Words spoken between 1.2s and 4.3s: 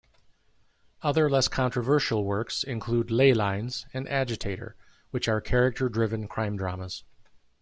less controversial works include "Ley Lines" and